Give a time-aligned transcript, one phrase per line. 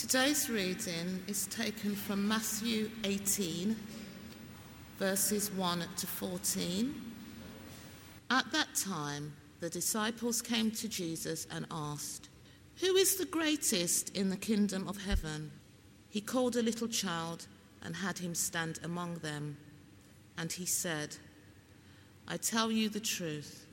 [0.00, 3.74] Today's reading is taken from Matthew 18,
[4.96, 6.94] verses 1 to 14.
[8.30, 12.28] At that time, the disciples came to Jesus and asked,
[12.80, 15.50] Who is the greatest in the kingdom of heaven?
[16.10, 17.48] He called a little child
[17.82, 19.56] and had him stand among them.
[20.38, 21.16] And he said,
[22.28, 23.66] I tell you the truth.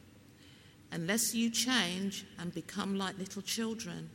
[0.91, 4.09] Unless you change and become like little children,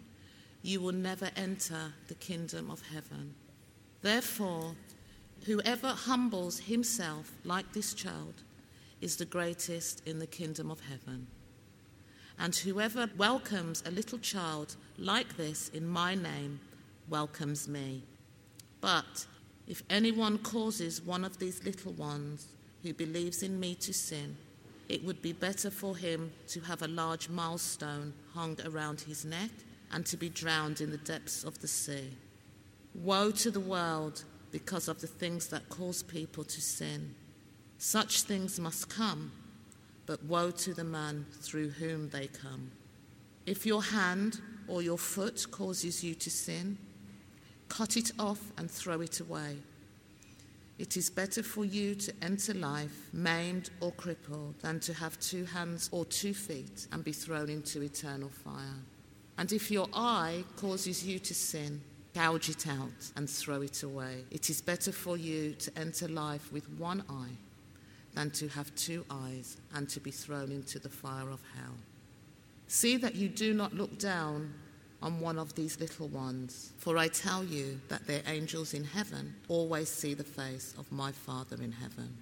[0.63, 3.35] you will never enter the kingdom of heaven.
[4.03, 4.75] Therefore,
[5.47, 8.35] whoever humbles himself like this child
[9.01, 11.27] is the greatest in the kingdom of heaven.
[12.39, 16.61] And whoever welcomes a little child like this in my name
[17.09, 18.03] welcomes me.
[18.81, 19.27] But
[19.67, 22.49] if anyone causes one of these little ones
[22.83, 24.37] who believes in me to sin,
[24.89, 29.51] it would be better for him to have a large millstone hung around his neck
[29.93, 32.11] and to be drowned in the depths of the sea.
[32.95, 37.15] Woe to the world because of the things that cause people to sin.
[37.79, 39.33] Such things must come,
[40.07, 42.71] but woe to the man through whom they come.
[43.47, 46.79] If your hand or your foot causes you to sin,
[47.69, 49.57] cut it off and throw it away.
[50.79, 55.45] It is better for you to enter life maimed or crippled than to have two
[55.45, 58.79] hands or two feet and be thrown into eternal fire.
[59.41, 61.81] And if your eye causes you to sin,
[62.15, 64.27] gouge it out and throw it away.
[64.31, 67.39] It is better for you to enter life with one eye
[68.13, 71.73] than to have two eyes and to be thrown into the fire of hell.
[72.69, 74.53] See that you do not look down
[75.01, 79.35] on one of these little ones, for I tell you that their angels in heaven
[79.49, 82.15] always see the face of my Father in heaven.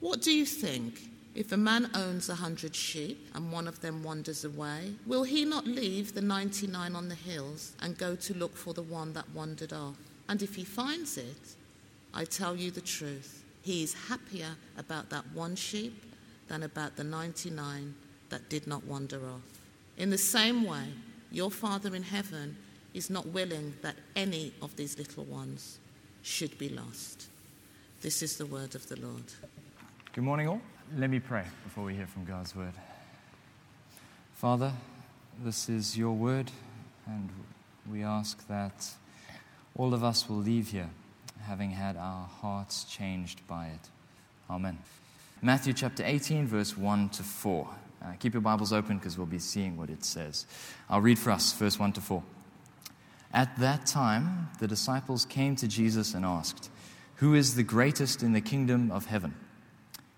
[0.00, 0.98] What do you think?
[1.34, 5.44] If a man owns a hundred sheep and one of them wanders away, will he
[5.44, 9.28] not leave the 99 on the hills and go to look for the one that
[9.34, 9.96] wandered off?
[10.28, 11.56] And if he finds it,
[12.14, 16.04] I tell you the truth, he is happier about that one sheep
[16.46, 17.94] than about the 99
[18.28, 19.42] that did not wander off.
[19.96, 20.84] In the same way,
[21.32, 22.56] your Father in heaven
[22.94, 25.78] is not willing that any of these little ones
[26.22, 27.26] should be lost.
[28.02, 29.24] This is the word of the Lord.
[30.12, 30.60] Good morning, all.
[30.92, 32.74] Let me pray before we hear from God's word.
[34.34, 34.72] Father,
[35.42, 36.52] this is your word,
[37.06, 37.30] and
[37.90, 38.86] we ask that
[39.76, 40.90] all of us will leave here
[41.42, 43.88] having had our hearts changed by it.
[44.48, 44.78] Amen.
[45.42, 47.68] Matthew chapter 18, verse 1 to 4.
[48.02, 50.46] Uh, keep your Bibles open because we'll be seeing what it says.
[50.88, 52.22] I'll read for us, verse 1 to 4.
[53.32, 56.70] At that time, the disciples came to Jesus and asked,
[57.16, 59.34] Who is the greatest in the kingdom of heaven?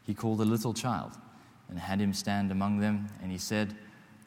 [0.06, 1.12] He called a little child
[1.68, 3.74] and had him stand among them, and he said,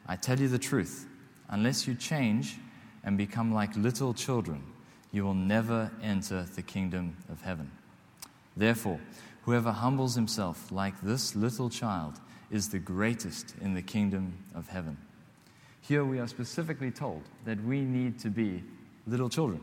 [0.06, 1.06] I tell you the truth,
[1.48, 2.56] unless you change
[3.02, 4.62] and become like little children,
[5.10, 7.70] you will never enter the kingdom of heaven.
[8.56, 9.00] Therefore,
[9.42, 12.20] whoever humbles himself like this little child
[12.50, 14.98] is the greatest in the kingdom of heaven.
[15.80, 18.62] Here we are specifically told that we need to be
[19.06, 19.60] little children.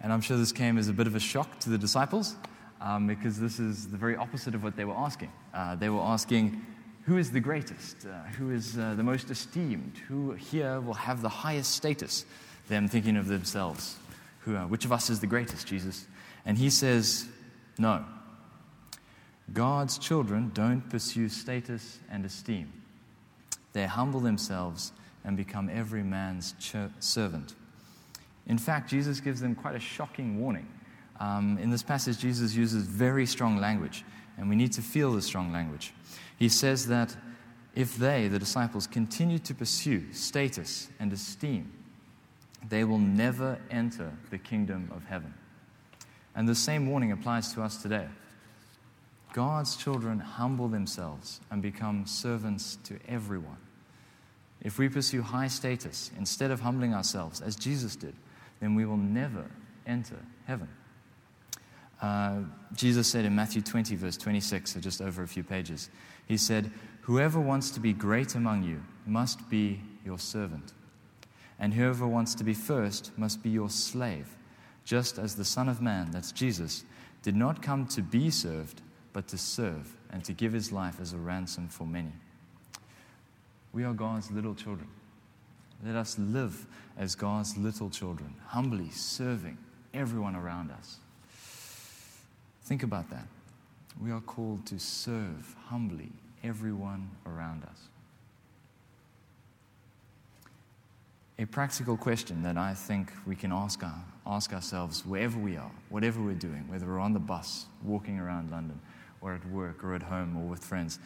[0.00, 2.36] And I'm sure this came as a bit of a shock to the disciples
[2.82, 5.30] um, because this is the very opposite of what they were asking.
[5.54, 6.60] Uh, they were asking,
[7.04, 8.04] who is the greatest?
[8.04, 9.94] Uh, who is uh, the most esteemed?
[10.08, 12.24] Who here will have the highest status?
[12.68, 13.96] Them thinking of themselves.
[14.40, 16.06] Who, which of us is the greatest, Jesus?
[16.44, 17.26] And he says,
[17.78, 18.04] no.
[19.52, 22.72] God's children don't pursue status and esteem.
[23.72, 24.92] They humble themselves
[25.24, 27.54] and become every man's ch- servant.
[28.46, 30.66] In fact, Jesus gives them quite a shocking warning.
[31.20, 34.04] Um, in this passage, Jesus uses very strong language,
[34.38, 35.92] and we need to feel the strong language.
[36.38, 37.16] He says that
[37.74, 41.72] if they, the disciples, continue to pursue status and esteem,
[42.68, 45.34] they will never enter the kingdom of heaven.
[46.34, 48.08] And the same warning applies to us today.
[49.32, 53.56] God's children humble themselves and become servants to everyone.
[54.60, 58.14] If we pursue high status instead of humbling ourselves, as Jesus did,
[58.60, 59.46] then we will never
[59.86, 60.68] enter heaven.
[62.02, 62.40] Uh,
[62.74, 65.88] Jesus said in Matthew 20, verse 26, so just over a few pages,
[66.26, 66.72] He said,
[67.02, 70.72] Whoever wants to be great among you must be your servant,
[71.60, 74.36] and whoever wants to be first must be your slave,
[74.84, 76.84] just as the Son of Man, that's Jesus,
[77.22, 78.82] did not come to be served,
[79.12, 82.12] but to serve and to give his life as a ransom for many.
[83.72, 84.88] We are God's little children.
[85.84, 86.66] Let us live
[86.98, 89.58] as God's little children, humbly serving
[89.94, 90.98] everyone around us.
[92.64, 93.26] Think about that.
[94.00, 96.10] We are called to serve humbly
[96.42, 97.88] everyone around us.
[101.42, 105.70] a practical question that I think we can ask, our, ask ourselves wherever we are,
[105.88, 108.80] whatever we're doing, whether we're on the bus, walking around London,
[109.20, 111.00] or at work, or at home, or with friends.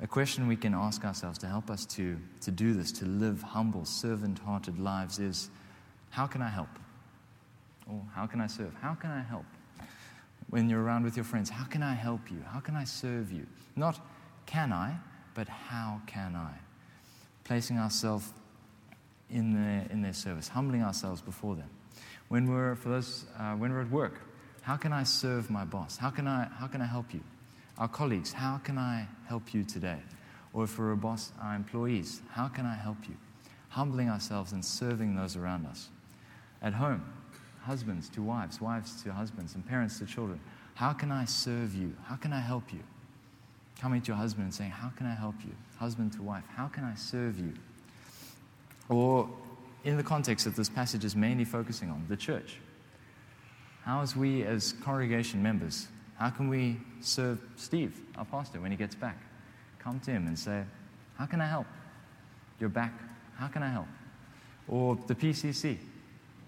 [0.00, 3.42] A question we can ask ourselves to help us to, to do this, to live
[3.42, 5.50] humble, servant hearted lives is
[6.10, 6.68] how can I help?
[7.90, 8.72] Or how can I serve?
[8.80, 9.44] How can I help?
[10.54, 12.40] When you're around with your friends, how can I help you?
[12.46, 13.44] How can I serve you?
[13.74, 13.98] Not
[14.46, 14.94] can I,
[15.34, 16.52] but how can I?
[17.42, 18.32] Placing ourselves
[19.28, 21.68] in their, in their service, humbling ourselves before them.
[22.28, 24.20] When we're, for those, uh, when we're at work,
[24.62, 25.96] how can I serve my boss?
[25.96, 27.24] How can I, how can I help you?
[27.76, 29.98] Our colleagues, how can I help you today?
[30.52, 33.16] Or if we're a boss, our employees, how can I help you?
[33.70, 35.88] Humbling ourselves and serving those around us.
[36.62, 37.02] At home,
[37.64, 40.38] husbands to wives, wives to husbands, and parents to children.
[40.74, 41.94] How can I serve you?
[42.04, 42.80] How can I help you?
[43.80, 45.52] Coming to your husband and saying, How can I help you?
[45.78, 47.52] Husband to wife, how can I serve you?
[48.88, 49.28] Or
[49.84, 52.58] in the context that this passage is mainly focusing on, the church.
[53.82, 58.76] How, as we as congregation members, how can we serve Steve, our pastor, when he
[58.76, 59.18] gets back?
[59.78, 60.64] Come to him and say,
[61.16, 61.66] How can I help?
[62.60, 62.92] You're back.
[63.36, 63.88] How can I help?
[64.68, 65.78] Or the PCC,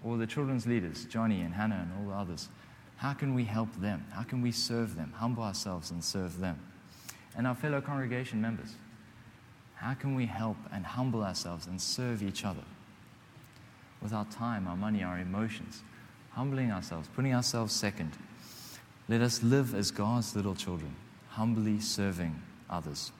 [0.07, 2.47] or the children's leaders, Johnny and Hannah and all the others.
[2.95, 4.05] How can we help them?
[4.11, 5.13] How can we serve them?
[5.17, 6.57] Humble ourselves and serve them.
[7.35, 8.75] And our fellow congregation members.
[9.75, 12.63] How can we help and humble ourselves and serve each other?
[14.01, 15.83] With our time, our money, our emotions,
[16.31, 18.17] humbling ourselves, putting ourselves second.
[19.09, 20.95] Let us live as God's little children,
[21.29, 23.11] humbly serving others.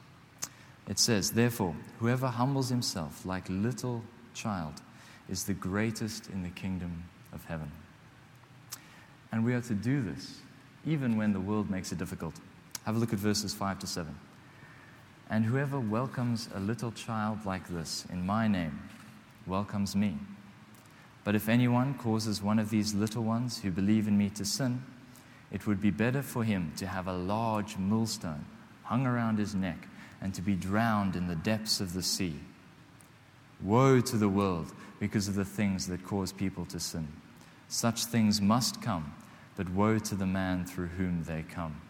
[0.88, 4.04] It says, Therefore, whoever humbles himself like little
[4.34, 4.82] child
[5.30, 7.04] is the greatest in the kingdom
[7.34, 7.72] of heaven.
[9.32, 10.40] And we are to do this
[10.86, 12.34] even when the world makes it difficult.
[12.86, 14.16] Have a look at verses 5 to 7.
[15.30, 18.80] And whoever welcomes a little child like this in my name
[19.46, 20.18] welcomes me.
[21.26, 24.82] But if anyone causes one of these little ones who believe in me to sin,
[25.52, 28.46] it would be better for him to have a large millstone
[28.84, 29.88] hung around his neck
[30.22, 32.36] and to be drowned in the depths of the sea.
[33.68, 37.06] Woe to the world because of the things that cause people to sin.
[37.68, 39.14] Such things must come,
[39.58, 41.82] but woe to the man through whom they come.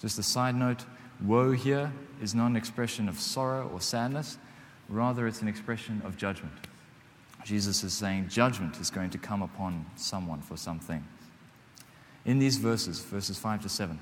[0.00, 0.84] Just a side note
[1.22, 4.36] woe here is not an expression of sorrow or sadness,
[4.88, 6.54] rather, it's an expression of judgment.
[7.44, 11.06] Jesus is saying judgment is going to come upon someone for something.
[12.24, 13.96] In these verses, verses 5 to 7,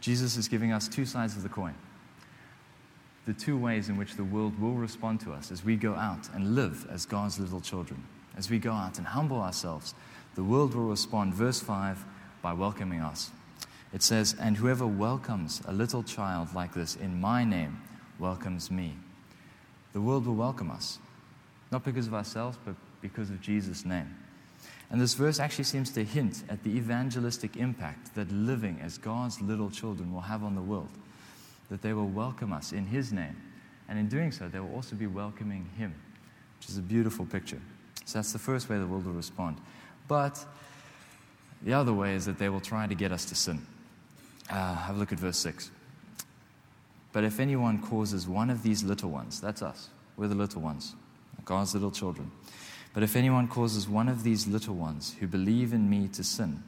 [0.00, 1.74] Jesus is giving us two sides of the coin.
[3.26, 6.28] The two ways in which the world will respond to us as we go out
[6.32, 8.02] and live as God's little children.
[8.36, 9.94] As we go out and humble ourselves,
[10.36, 12.04] the world will respond, verse 5,
[12.40, 13.30] by welcoming us.
[13.92, 17.82] It says, And whoever welcomes a little child like this in my name
[18.18, 18.96] welcomes me.
[19.92, 20.98] The world will welcome us,
[21.72, 24.14] not because of ourselves, but because of Jesus' name.
[24.90, 29.40] And this verse actually seems to hint at the evangelistic impact that living as God's
[29.40, 30.90] little children will have on the world.
[31.70, 33.36] That they will welcome us in His name.
[33.88, 35.94] And in doing so, they will also be welcoming Him,
[36.58, 37.60] which is a beautiful picture.
[38.04, 39.58] So that's the first way the world will respond.
[40.08, 40.44] But
[41.62, 43.66] the other way is that they will try to get us to sin.
[44.48, 45.70] Uh, have a look at verse 6.
[47.12, 50.94] But if anyone causes one of these little ones, that's us, we're the little ones,
[51.44, 52.30] God's little children.
[52.92, 56.62] But if anyone causes one of these little ones who believe in me to sin,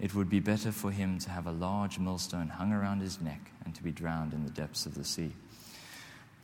[0.00, 3.50] it would be better for him to have a large millstone hung around his neck
[3.64, 5.32] and to be drowned in the depths of the sea.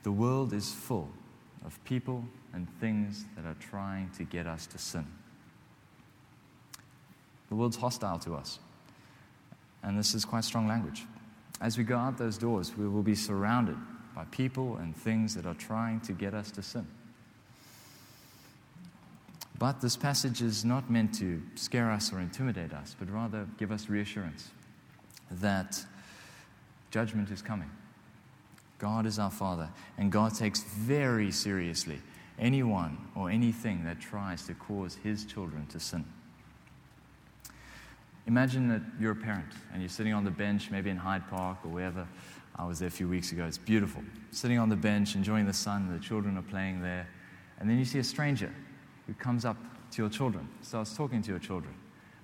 [0.02, 1.10] The world is full
[1.64, 5.06] of people and things that are trying to get us to sin.
[7.48, 8.58] The world's hostile to us.
[9.82, 11.04] And this is quite strong language.
[11.60, 13.76] As we go out those doors, we will be surrounded
[14.14, 16.86] by people and things that are trying to get us to sin.
[19.58, 23.72] But this passage is not meant to scare us or intimidate us, but rather give
[23.72, 24.50] us reassurance
[25.30, 25.84] that
[26.90, 27.70] judgment is coming.
[28.78, 31.98] God is our Father, and God takes very seriously
[32.38, 36.04] anyone or anything that tries to cause His children to sin.
[38.26, 41.58] Imagine that you're a parent and you're sitting on the bench, maybe in Hyde Park
[41.64, 42.06] or wherever.
[42.56, 43.46] I was there a few weeks ago.
[43.46, 44.02] It's beautiful.
[44.32, 47.08] Sitting on the bench, enjoying the sun, the children are playing there,
[47.58, 48.52] and then you see a stranger
[49.06, 49.56] who comes up
[49.92, 51.74] to your children, starts talking to your children,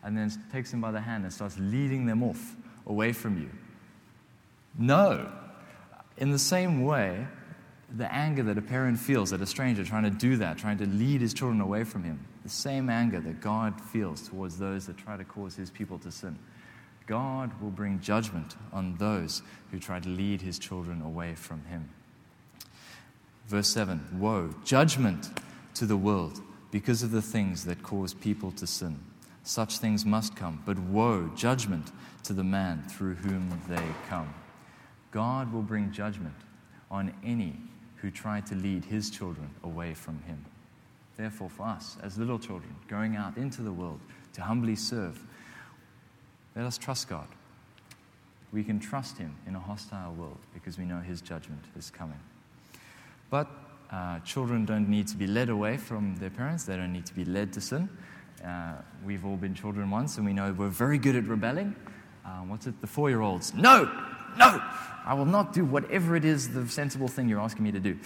[0.03, 3.51] and then takes them by the hand and starts leading them off away from you.
[4.79, 5.31] No.
[6.17, 7.27] In the same way,
[7.95, 10.87] the anger that a parent feels at a stranger trying to do that, trying to
[10.87, 14.97] lead his children away from him, the same anger that God feels towards those that
[14.97, 16.39] try to cause his people to sin.
[17.07, 21.91] God will bring judgment on those who try to lead his children away from him.
[23.47, 25.29] Verse 7 Woe, judgment
[25.75, 26.41] to the world
[26.73, 28.99] because of the things that cause people to sin.
[29.45, 31.93] Such things must come, but woe, judgment
[32.25, 34.33] to the man through whom they come.
[35.13, 36.35] God will bring judgment
[36.91, 37.57] on any
[37.97, 40.45] who try to lead his children away from him.
[41.17, 44.01] Therefore, for us, as little children, going out into the world
[44.33, 45.23] to humbly serve,
[46.57, 47.29] let us trust God.
[48.51, 52.21] We can trust him in a hostile world because we know his judgment is coming.
[53.31, 53.49] But
[53.93, 57.15] uh, children don't need to be led away from their parents, they don't need to
[57.15, 57.89] be led to sin.
[58.45, 61.77] Uh, we've all been children once, and we know we're very good at rebelling.
[62.25, 62.81] Uh, what's it?
[62.81, 63.55] The four year olds.
[63.55, 63.85] No,
[64.39, 64.63] no,
[65.05, 67.99] I will not do whatever it is the sensible thing you're asking me to do.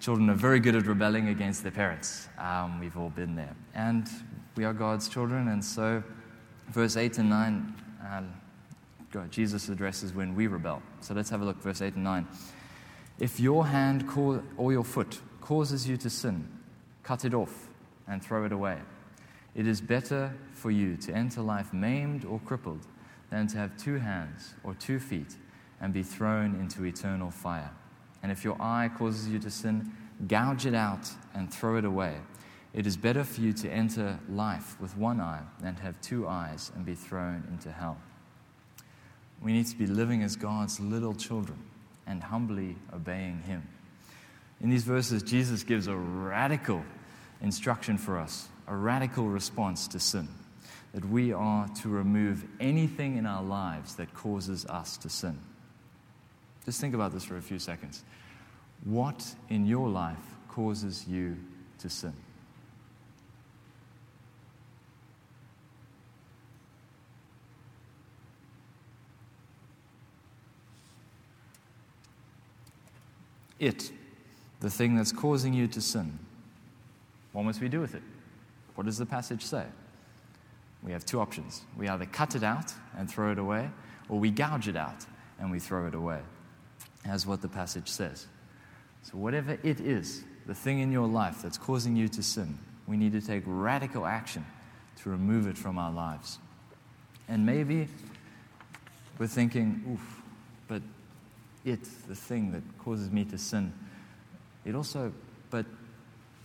[0.00, 2.28] Children are very good at rebelling against their parents.
[2.38, 3.54] Um, we've all been there.
[3.74, 4.08] And
[4.56, 6.02] we are God's children, and so
[6.68, 8.22] verse 8 and 9, uh,
[9.10, 10.82] God, Jesus addresses when we rebel.
[11.00, 12.26] So let's have a look, verse 8 and 9.
[13.18, 14.08] If your hand
[14.56, 16.48] or your foot causes you to sin,
[17.02, 17.68] cut it off
[18.08, 18.78] and throw it away.
[19.54, 22.86] It is better for you to enter life maimed or crippled
[23.30, 25.36] than to have two hands or two feet
[25.80, 27.70] and be thrown into eternal fire.
[28.22, 29.92] And if your eye causes you to sin,
[30.26, 32.16] gouge it out and throw it away.
[32.72, 36.26] It is better for you to enter life with one eye than to have two
[36.26, 37.98] eyes and be thrown into hell.
[39.42, 41.58] We need to be living as God's little children
[42.06, 43.66] and humbly obeying Him.
[44.62, 46.84] In these verses, Jesus gives a radical
[47.40, 50.28] instruction for us, a radical response to sin.
[50.94, 55.38] That we are to remove anything in our lives that causes us to sin.
[56.64, 58.04] Just think about this for a few seconds.
[58.84, 61.36] What in your life causes you
[61.78, 62.12] to sin?
[73.58, 73.92] It
[74.62, 76.18] the thing that's causing you to sin.
[77.32, 78.02] What must we do with it?
[78.76, 79.64] What does the passage say?
[80.82, 81.62] We have two options.
[81.76, 83.68] We either cut it out and throw it away,
[84.08, 85.04] or we gouge it out
[85.38, 86.20] and we throw it away,
[87.04, 88.26] as what the passage says.
[89.02, 92.96] So, whatever it is, the thing in your life that's causing you to sin, we
[92.96, 94.46] need to take radical action
[95.02, 96.38] to remove it from our lives.
[97.28, 97.88] And maybe
[99.18, 100.22] we're thinking, oof,
[100.68, 100.82] but
[101.64, 103.72] it, the thing that causes me to sin,
[104.64, 105.12] it also,
[105.50, 105.66] but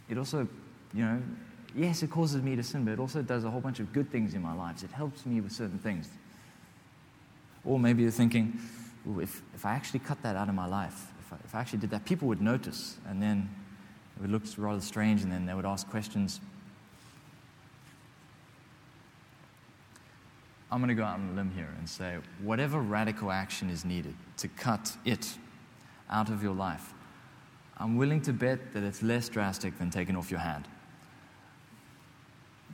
[0.09, 0.47] it also,
[0.93, 1.21] you know,
[1.75, 4.11] yes, it causes me to sin, but it also does a whole bunch of good
[4.11, 4.83] things in my lives.
[4.83, 6.09] It helps me with certain things.
[7.63, 8.59] Or maybe you're thinking,
[9.19, 11.79] if, if I actually cut that out of my life, if I, if I actually
[11.79, 13.49] did that, people would notice, and then
[14.15, 16.39] it would look rather strange, and then they would ask questions.
[20.71, 23.85] I'm going to go out on a limb here and say whatever radical action is
[23.85, 25.37] needed to cut it
[26.09, 26.93] out of your life,
[27.77, 30.65] I'm willing to bet that it's less drastic than taking off your hand.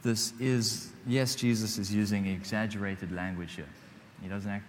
[0.02, 3.70] This is, yes, Jesus is using exaggerated language here.
[4.22, 4.66] He doesn't act,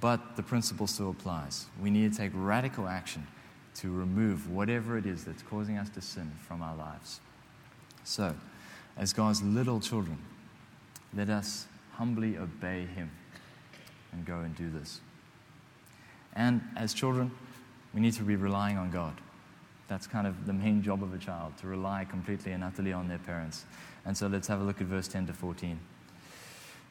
[0.00, 1.66] but the principle still applies.
[1.80, 3.26] We need to take radical action
[3.76, 7.20] to remove whatever it is that's causing us to sin from our lives.
[8.04, 8.34] So,
[8.96, 10.18] as God's little children,
[11.14, 13.10] let us humbly obey Him
[14.12, 15.00] and go and do this.
[16.34, 17.30] And as children,
[17.94, 19.14] we need to be relying on God.
[19.92, 23.08] That's kind of the main job of a child, to rely completely and utterly on
[23.08, 23.66] their parents.
[24.06, 25.78] And so let's have a look at verse 10 to 14.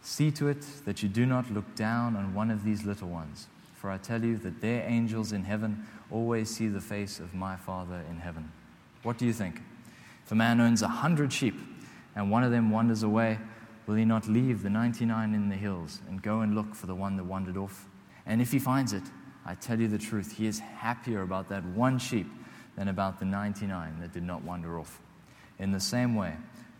[0.04, 3.48] See to it that you do not look down on one of these little ones,
[3.74, 7.56] for I tell you that their angels in heaven always see the face of my
[7.56, 8.52] Father in heaven.
[9.02, 9.64] What do you think?
[10.24, 11.56] If a man owns a hundred sheep
[12.16, 13.40] and one of them wanders away,
[13.88, 16.94] will he not leave the 99 in the hills and go and look for the
[16.94, 17.88] one that wandered off?
[18.28, 19.06] And if he finds it,
[19.44, 22.28] I tell you the truth, he is happier about that one sheep
[22.82, 25.00] than about the 99 that did not wander off.
[25.60, 26.34] In the same way,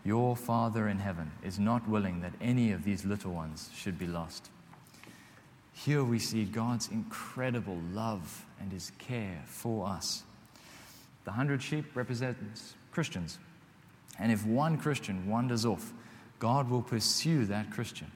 [0.04, 4.08] your Father in heaven is not willing that any of these little ones should be
[4.08, 4.50] lost.
[5.72, 10.24] Here we see God's incredible love and his care for us.
[11.22, 13.38] The hundred sheep represents Christians.
[14.18, 15.92] And if one Christian wanders off,
[16.40, 18.10] God will pursue that Christian.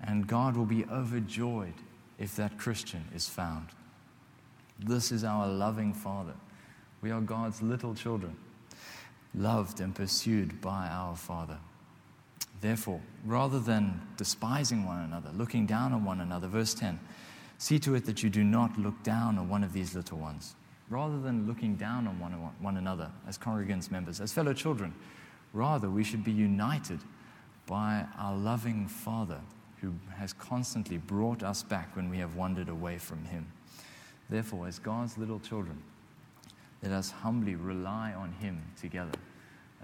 [0.00, 1.74] And God will be overjoyed
[2.20, 3.70] if that Christian is found.
[4.78, 6.34] This is our loving Father
[7.06, 8.34] we are God's little children,
[9.32, 11.56] loved and pursued by our Father.
[12.60, 16.98] Therefore, rather than despising one another, looking down on one another, verse 10,
[17.58, 20.56] see to it that you do not look down on one of these little ones.
[20.90, 24.92] Rather than looking down on one, one another as congregants members, as fellow children,
[25.52, 26.98] rather we should be united
[27.66, 29.38] by our loving Father
[29.80, 33.46] who has constantly brought us back when we have wandered away from Him.
[34.28, 35.80] Therefore, as God's little children,
[36.86, 39.18] let us humbly rely on Him together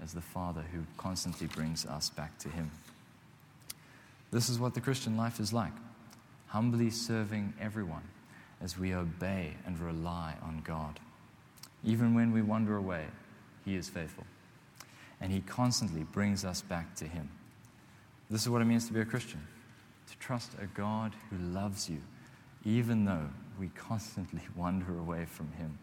[0.01, 2.71] as the Father who constantly brings us back to Him.
[4.31, 5.73] This is what the Christian life is like
[6.47, 8.03] humbly serving everyone
[8.61, 10.99] as we obey and rely on God.
[11.83, 13.05] Even when we wander away,
[13.65, 14.25] He is faithful.
[15.19, 17.27] And He constantly brings us back to Him.
[18.29, 19.45] This is what it means to be a Christian
[20.09, 22.01] to trust a God who loves you,
[22.63, 23.29] even though
[23.59, 25.79] we constantly wander away from Him.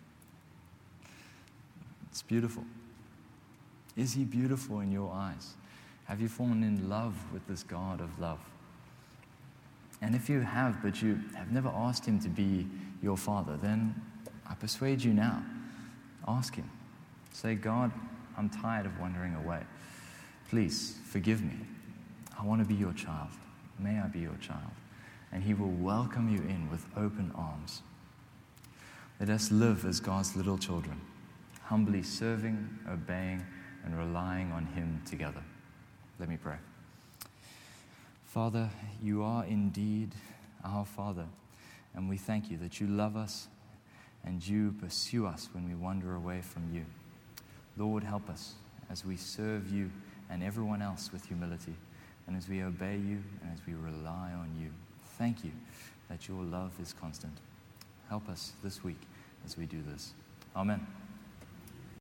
[2.20, 2.64] It's beautiful.
[3.96, 5.54] Is He beautiful in your eyes?
[6.04, 8.40] Have you fallen in love with this God of love?
[10.02, 12.68] And if you have, but you have never asked Him to be
[13.02, 13.94] your Father, then
[14.46, 15.42] I persuade you now.
[16.28, 16.70] Ask Him.
[17.32, 17.90] Say, God,
[18.36, 19.62] I'm tired of wandering away.
[20.50, 21.56] Please forgive me.
[22.38, 23.30] I want to be your child.
[23.78, 24.72] May I be your child.
[25.32, 27.80] And He will welcome you in with open arms.
[29.18, 31.00] Let us live as God's little children,
[31.70, 33.46] humbly serving, obeying,
[33.84, 35.40] and relying on Him together.
[36.18, 36.56] Let me pray.
[38.24, 38.68] Father,
[39.00, 40.10] you are indeed
[40.64, 41.26] our Father,
[41.94, 43.46] and we thank you that you love us
[44.24, 46.84] and you pursue us when we wander away from you.
[47.76, 48.54] Lord, help us
[48.90, 49.92] as we serve you
[50.28, 51.74] and everyone else with humility,
[52.26, 54.70] and as we obey you and as we rely on you.
[55.18, 55.52] Thank you
[56.08, 57.38] that your love is constant.
[58.08, 59.00] Help us this week
[59.44, 60.14] as we do this.
[60.56, 60.84] Amen.